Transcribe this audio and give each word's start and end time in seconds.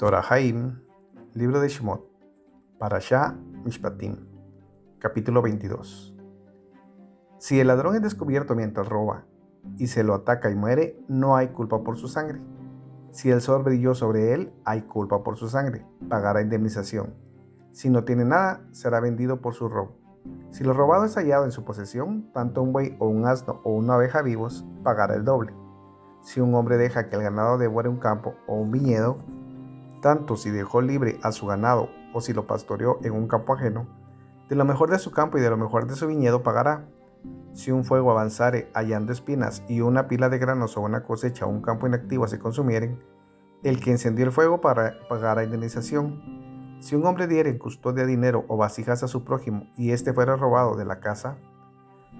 Torah 0.00 0.24
Haim, 0.30 0.80
libro 1.34 1.60
de 1.60 1.68
Shemot, 1.68 2.02
Parashá 2.78 3.36
Mishpatim, 3.66 4.16
capítulo 4.98 5.42
22. 5.42 6.16
Si 7.36 7.60
el 7.60 7.66
ladrón 7.66 7.96
es 7.96 8.00
descubierto 8.00 8.54
mientras 8.54 8.88
roba 8.88 9.26
y 9.76 9.88
se 9.88 10.02
lo 10.02 10.14
ataca 10.14 10.50
y 10.50 10.54
muere, 10.54 10.98
no 11.06 11.36
hay 11.36 11.48
culpa 11.48 11.84
por 11.84 11.98
su 11.98 12.08
sangre. 12.08 12.40
Si 13.10 13.28
el 13.28 13.42
sol 13.42 13.62
brilló 13.62 13.94
sobre 13.94 14.32
él, 14.32 14.54
hay 14.64 14.80
culpa 14.80 15.22
por 15.22 15.36
su 15.36 15.50
sangre, 15.50 15.84
pagará 16.08 16.40
indemnización. 16.40 17.12
Si 17.72 17.90
no 17.90 18.04
tiene 18.04 18.24
nada, 18.24 18.62
será 18.70 19.00
vendido 19.00 19.42
por 19.42 19.52
su 19.52 19.68
robo. 19.68 19.98
Si 20.48 20.64
lo 20.64 20.72
robado 20.72 21.04
es 21.04 21.14
hallado 21.16 21.44
en 21.44 21.52
su 21.52 21.62
posesión, 21.62 22.32
tanto 22.32 22.62
un 22.62 22.72
buey 22.72 22.96
o 23.00 23.06
un 23.06 23.26
asno 23.26 23.60
o 23.64 23.74
una 23.74 23.96
abeja 23.96 24.22
vivos, 24.22 24.66
pagará 24.82 25.14
el 25.14 25.26
doble. 25.26 25.52
Si 26.22 26.40
un 26.40 26.54
hombre 26.54 26.78
deja 26.78 27.10
que 27.10 27.16
el 27.16 27.22
ganado 27.22 27.58
devore 27.58 27.90
un 27.90 27.98
campo 27.98 28.34
o 28.46 28.54
un 28.54 28.70
viñedo, 28.70 29.18
tanto 30.00 30.36
si 30.36 30.50
dejó 30.50 30.80
libre 30.80 31.18
a 31.22 31.32
su 31.32 31.46
ganado 31.46 31.90
o 32.12 32.20
si 32.20 32.32
lo 32.32 32.46
pastoreó 32.46 32.98
en 33.02 33.12
un 33.12 33.28
campo 33.28 33.54
ajeno, 33.54 33.86
de 34.48 34.56
lo 34.56 34.64
mejor 34.64 34.90
de 34.90 34.98
su 34.98 35.12
campo 35.12 35.38
y 35.38 35.40
de 35.40 35.50
lo 35.50 35.56
mejor 35.56 35.86
de 35.86 35.94
su 35.94 36.06
viñedo 36.06 36.42
pagará. 36.42 36.88
Si 37.52 37.70
un 37.70 37.84
fuego 37.84 38.10
avanzare 38.10 38.70
hallando 38.74 39.12
espinas 39.12 39.62
y 39.68 39.80
una 39.80 40.08
pila 40.08 40.28
de 40.28 40.38
granos 40.38 40.76
o 40.76 40.80
una 40.80 41.04
cosecha 41.04 41.46
o 41.46 41.50
un 41.50 41.62
campo 41.62 41.86
inactivo 41.86 42.26
se 42.26 42.38
consumieren, 42.38 42.98
el 43.62 43.80
que 43.80 43.90
encendió 43.90 44.24
el 44.24 44.32
fuego 44.32 44.60
pagará 44.60 45.44
indemnización. 45.44 46.78
Si 46.80 46.96
un 46.96 47.04
hombre 47.04 47.26
diere 47.26 47.50
en 47.50 47.58
custodia 47.58 48.06
dinero 48.06 48.44
o 48.48 48.56
vasijas 48.56 49.02
a 49.02 49.08
su 49.08 49.22
prójimo 49.22 49.66
y 49.76 49.92
éste 49.92 50.14
fuera 50.14 50.36
robado 50.36 50.76
de 50.76 50.86
la 50.86 50.98
casa 51.00 51.36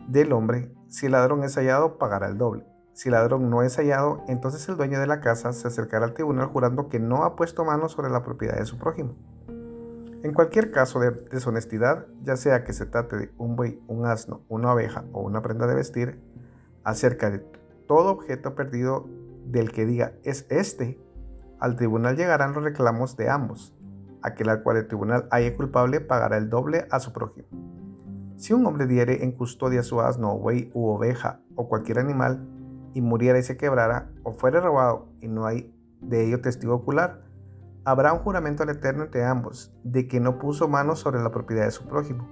del 0.06 0.33
hombre, 0.33 0.70
si 0.89 1.06
el 1.06 1.12
ladrón 1.12 1.42
es 1.45 1.56
hallado, 1.56 1.97
pagará 1.97 2.28
el 2.28 2.37
doble. 2.37 2.70
Si 3.00 3.09
el 3.09 3.14
ladrón 3.14 3.48
no 3.48 3.62
es 3.62 3.78
hallado, 3.78 4.22
entonces 4.28 4.68
el 4.68 4.77
dueño 4.77 5.00
de 5.00 5.06
la 5.06 5.22
casa 5.22 5.54
se 5.54 5.66
acercará 5.66 6.04
al 6.04 6.12
tribunal 6.12 6.48
jurando 6.48 6.91
que 6.91 7.00
no 7.00 7.25
ha 7.25 7.34
puesto 7.34 7.64
mano 7.64 7.88
sobre 7.88 8.11
la 8.11 8.22
propiedad 8.22 8.58
de 8.58 8.66
su 8.66 8.77
prójimo. 8.77 9.14
En 10.22 10.34
cualquier 10.34 10.70
caso 10.70 11.00
de 11.00 11.12
deshonestidad, 11.12 12.05
ya 12.22 12.36
sea 12.36 12.62
que 12.62 12.75
se 12.75 12.84
trate 12.84 13.16
de 13.16 13.30
un 13.38 13.56
buey, 13.56 13.83
un 13.88 14.05
asno, 14.05 14.42
una 14.50 14.75
oveja 14.75 15.06
o 15.14 15.22
una 15.22 15.41
prenda 15.41 15.66
de 15.66 15.77
vestir, 15.77 16.20
acerca 16.84 17.30
de 17.30 17.38
todo 17.88 18.10
objeto 18.10 18.55
perdido 18.55 19.08
del 19.47 19.72
que 19.72 19.86
diga 19.86 20.12
es 20.22 20.44
este, 20.50 21.00
al 21.58 21.77
tribunal 21.77 22.19
llegarán 22.19 22.53
los 22.53 22.62
reclamos 22.62 23.16
de 23.16 23.30
ambos. 23.30 23.75
Aquel 24.20 24.50
al 24.50 24.62
cual 24.62 24.77
el 24.77 24.88
tribunal 24.88 25.27
haya 25.30 25.56
culpable 25.56 26.03
pagará 26.03 26.36
el 26.36 26.50
doble 26.50 26.86
a 26.91 27.00
su 27.00 27.14
prójimo. 27.14 27.48
Si 28.36 28.53
un 28.53 28.66
hombre 28.66 28.86
diere 28.86 29.25
en 29.25 29.32
custodia 29.32 29.82
su 29.82 30.03
asno, 30.03 30.36
buey 30.36 30.70
u 30.75 30.91
oveja 30.91 31.41
o 31.55 31.66
cualquier 31.66 31.98
animal, 31.98 32.59
y 32.94 33.00
muriera 33.00 33.38
y 33.38 33.42
se 33.42 33.56
quebrara, 33.56 34.10
o 34.22 34.33
fuere 34.33 34.60
robado 34.60 35.08
y 35.20 35.28
no 35.28 35.46
hay 35.46 35.74
de 36.00 36.27
ello 36.27 36.41
testigo 36.41 36.74
ocular, 36.74 37.22
habrá 37.84 38.12
un 38.12 38.20
juramento 38.20 38.62
al 38.62 38.70
Eterno 38.70 39.05
entre 39.05 39.24
ambos, 39.24 39.72
de 39.84 40.08
que 40.08 40.20
no 40.20 40.38
puso 40.38 40.69
mano 40.69 40.97
sobre 40.97 41.22
la 41.22 41.30
propiedad 41.30 41.64
de 41.64 41.70
su 41.70 41.86
prójimo. 41.86 42.28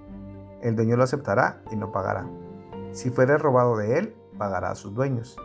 El 0.63 0.77
dueño 0.77 0.97
lo 0.97 1.05
aceptará 1.05 1.63
y 1.71 1.77
no 1.77 1.93
pagará. 1.93 2.29
Si 2.93 3.11
fuere 3.11 3.39
robado 3.39 3.77
de 3.77 3.99
él, 3.99 4.17
pagará 4.39 4.71
a 4.71 4.75
sus 4.75 4.95
dueños. 4.95 5.37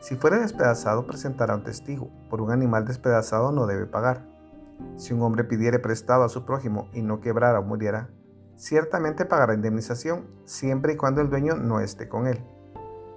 Si 0.00 0.16
fuere 0.16 0.38
despedazado, 0.38 1.06
presentará 1.06 1.54
un 1.54 1.64
testigo. 1.64 2.10
Por 2.28 2.40
un 2.40 2.50
animal 2.50 2.84
despedazado 2.84 3.50
no 3.52 3.66
debe 3.66 3.86
pagar. 3.86 4.26
Si 4.96 5.12
un 5.12 5.22
hombre 5.22 5.44
pidiere 5.44 5.78
prestado 5.78 6.22
a 6.22 6.28
su 6.28 6.44
prójimo 6.44 6.88
y 6.92 7.02
no 7.02 7.20
quebrara 7.20 7.58
o 7.58 7.64
muriera, 7.64 8.10
ciertamente 8.56 9.24
pagará 9.24 9.54
indemnización, 9.54 10.26
siempre 10.44 10.92
y 10.92 10.96
cuando 10.96 11.20
el 11.20 11.30
dueño 11.30 11.54
no 11.56 11.80
esté 11.80 12.08
con 12.08 12.26
él. 12.26 12.44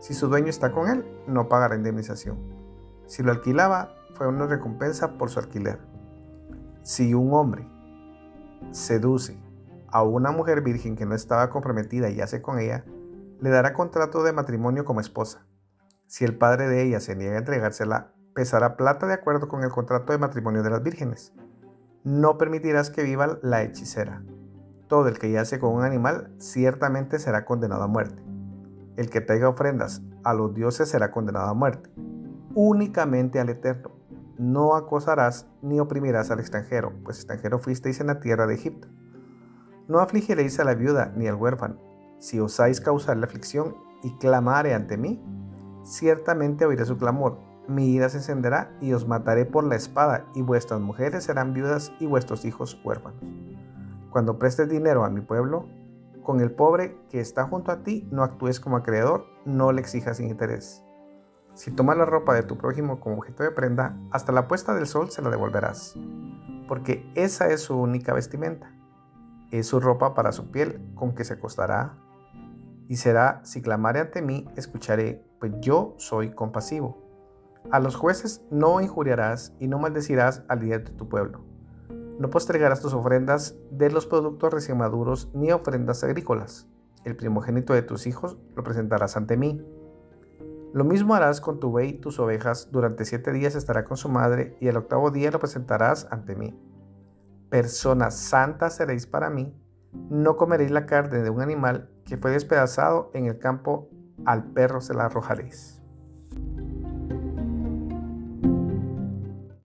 Si 0.01 0.15
su 0.15 0.29
dueño 0.29 0.47
está 0.47 0.71
con 0.71 0.89
él, 0.89 1.05
no 1.27 1.47
pagará 1.47 1.75
indemnización. 1.75 2.39
Si 3.05 3.21
lo 3.21 3.31
alquilaba, 3.31 3.93
fue 4.15 4.27
una 4.27 4.47
recompensa 4.47 5.19
por 5.19 5.29
su 5.29 5.37
alquiler. 5.37 5.79
Si 6.81 7.13
un 7.13 7.31
hombre 7.35 7.69
seduce 8.71 9.39
a 9.89 10.01
una 10.01 10.31
mujer 10.31 10.61
virgen 10.61 10.95
que 10.95 11.05
no 11.05 11.13
estaba 11.13 11.51
comprometida 11.51 12.09
y 12.09 12.15
yace 12.15 12.41
con 12.41 12.57
ella, 12.57 12.83
le 13.39 13.51
dará 13.51 13.73
contrato 13.73 14.23
de 14.23 14.33
matrimonio 14.33 14.85
como 14.85 15.01
esposa. 15.01 15.45
Si 16.07 16.25
el 16.25 16.35
padre 16.35 16.67
de 16.67 16.81
ella 16.81 16.99
se 16.99 17.15
niega 17.15 17.35
a 17.35 17.39
entregársela, 17.39 18.11
pesará 18.33 18.77
plata 18.77 19.05
de 19.05 19.13
acuerdo 19.13 19.47
con 19.47 19.63
el 19.63 19.69
contrato 19.69 20.13
de 20.13 20.17
matrimonio 20.17 20.63
de 20.63 20.71
las 20.71 20.81
vírgenes. 20.81 21.31
No 22.03 22.39
permitirás 22.39 22.89
que 22.89 23.03
viva 23.03 23.37
la 23.43 23.61
hechicera. 23.61 24.23
Todo 24.87 25.07
el 25.09 25.19
que 25.19 25.29
yace 25.29 25.59
con 25.59 25.75
un 25.75 25.83
animal 25.83 26.33
ciertamente 26.39 27.19
será 27.19 27.45
condenado 27.45 27.83
a 27.83 27.87
muerte. 27.87 28.30
El 28.97 29.09
que 29.09 29.21
traiga 29.21 29.49
ofrendas 29.49 30.01
a 30.23 30.33
los 30.33 30.53
dioses 30.53 30.89
será 30.89 31.11
condenado 31.11 31.49
a 31.49 31.53
muerte. 31.53 31.89
Únicamente 32.53 33.39
al 33.39 33.49
Eterno. 33.49 33.91
No 34.37 34.75
acosarás 34.75 35.47
ni 35.61 35.79
oprimirás 35.79 36.31
al 36.31 36.39
extranjero, 36.39 36.93
pues 37.03 37.17
extranjero 37.17 37.59
fuisteis 37.59 38.01
en 38.01 38.07
la 38.07 38.19
tierra 38.19 38.47
de 38.47 38.55
Egipto. 38.55 38.87
No 39.87 39.99
afligiréis 39.99 40.59
a 40.59 40.63
la 40.63 40.73
viuda 40.73 41.13
ni 41.15 41.27
al 41.27 41.35
huérfano. 41.35 41.77
Si 42.19 42.39
osáis 42.39 42.81
causar 42.81 43.17
la 43.17 43.25
aflicción 43.25 43.75
y 44.03 44.17
clamare 44.17 44.73
ante 44.73 44.97
mí, 44.97 45.23
ciertamente 45.83 46.65
oiré 46.65 46.85
su 46.85 46.97
clamor. 46.97 47.39
Mi 47.67 47.91
ira 47.91 48.09
se 48.09 48.17
encenderá 48.17 48.75
y 48.81 48.93
os 48.93 49.07
mataré 49.07 49.45
por 49.45 49.63
la 49.63 49.75
espada, 49.75 50.25
y 50.33 50.41
vuestras 50.41 50.81
mujeres 50.81 51.23
serán 51.23 51.53
viudas 51.53 51.91
y 51.99 52.07
vuestros 52.07 52.43
hijos 52.45 52.79
huérfanos. 52.83 53.21
Cuando 54.09 54.39
prestes 54.39 54.67
dinero 54.67 55.05
a 55.05 55.09
mi 55.09 55.21
pueblo, 55.21 55.67
con 56.21 56.41
el 56.41 56.51
pobre 56.51 56.97
que 57.09 57.19
está 57.19 57.45
junto 57.45 57.71
a 57.71 57.83
ti, 57.83 58.07
no 58.11 58.23
actúes 58.23 58.59
como 58.59 58.77
acreedor, 58.77 59.25
no 59.45 59.71
le 59.71 59.81
exijas 59.81 60.19
interés. 60.19 60.83
Si 61.53 61.71
tomas 61.71 61.97
la 61.97 62.05
ropa 62.05 62.33
de 62.33 62.43
tu 62.43 62.57
prójimo 62.57 62.99
como 62.99 63.17
objeto 63.17 63.43
de 63.43 63.51
prenda, 63.51 63.97
hasta 64.11 64.31
la 64.31 64.47
puesta 64.47 64.73
del 64.73 64.87
sol 64.87 65.11
se 65.11 65.21
la 65.21 65.29
devolverás, 65.29 65.95
porque 66.67 67.11
esa 67.15 67.49
es 67.49 67.61
su 67.61 67.77
única 67.77 68.13
vestimenta. 68.13 68.73
Es 69.51 69.67
su 69.67 69.79
ropa 69.79 70.13
para 70.13 70.31
su 70.31 70.49
piel 70.49 70.81
con 70.95 71.13
que 71.13 71.25
se 71.25 71.33
acostará. 71.33 71.97
Y 72.87 72.95
será, 72.95 73.41
si 73.43 73.61
clamare 73.61 73.99
ante 73.99 74.21
mí, 74.21 74.47
escucharé, 74.55 75.25
pues 75.39 75.51
yo 75.59 75.93
soy 75.97 76.31
compasivo. 76.31 76.97
A 77.69 77.79
los 77.79 77.95
jueces 77.95 78.45
no 78.49 78.79
injuriarás 78.79 79.53
y 79.59 79.67
no 79.67 79.77
maldecirás 79.77 80.43
al 80.47 80.61
líder 80.61 80.85
de 80.85 80.91
tu 80.91 81.09
pueblo 81.09 81.50
no 82.21 82.29
postergarás 82.29 82.81
tus 82.81 82.93
ofrendas 82.93 83.55
de 83.71 83.89
los 83.89 84.05
productos 84.05 84.53
recién 84.53 84.77
maduros 84.77 85.31
ni 85.33 85.51
ofrendas 85.51 86.03
agrícolas. 86.03 86.67
El 87.03 87.15
primogénito 87.15 87.73
de 87.73 87.81
tus 87.81 88.05
hijos 88.05 88.37
lo 88.55 88.63
presentarás 88.63 89.17
ante 89.17 89.37
mí. 89.37 89.59
Lo 90.71 90.83
mismo 90.83 91.15
harás 91.15 91.41
con 91.41 91.59
tu 91.59 91.71
buey 91.71 91.89
y 91.89 91.93
tus 91.99 92.19
ovejas. 92.19 92.69
Durante 92.71 93.05
siete 93.05 93.31
días 93.31 93.55
estará 93.55 93.85
con 93.85 93.97
su 93.97 94.07
madre 94.07 94.55
y 94.59 94.67
el 94.67 94.77
octavo 94.77 95.09
día 95.09 95.31
lo 95.31 95.39
presentarás 95.39 96.07
ante 96.11 96.35
mí. 96.35 96.55
Personas 97.49 98.17
santas 98.17 98.75
seréis 98.75 99.07
para 99.07 99.31
mí. 99.31 99.59
No 100.11 100.37
comeréis 100.37 100.69
la 100.69 100.85
carne 100.85 101.23
de 101.23 101.31
un 101.31 101.41
animal 101.41 101.89
que 102.05 102.17
fue 102.17 102.29
despedazado 102.29 103.09
en 103.15 103.25
el 103.25 103.39
campo. 103.39 103.89
Al 104.25 104.43
perro 104.51 104.79
se 104.79 104.93
la 104.93 105.05
arrojaréis. 105.05 105.80